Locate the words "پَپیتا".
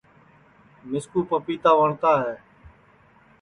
1.29-1.71